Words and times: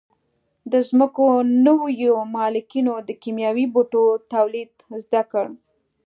د 0.71 0.73
ځمکو 0.89 1.25
نویو 1.65 2.15
مالکینو 2.35 2.93
د 3.07 3.09
کیمیاوي 3.23 3.65
بوټو 3.73 4.03
تولید 4.33 4.71
زده 5.03 5.21
کړ. 5.31 5.45